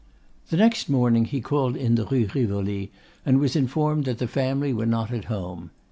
The 0.49 0.57
next 0.57 0.89
morning 0.89 1.25
he 1.25 1.41
called 1.41 1.75
in 1.77 1.93
the 1.93 2.07
Rue 2.07 2.27
Rivoli, 2.33 2.91
and 3.23 3.37
was 3.39 3.55
informed 3.55 4.05
that 4.05 4.17
the 4.17 4.27
family 4.27 4.73
were 4.73 4.87
not 4.87 5.11
at 5.11 5.25
home. 5.25 5.69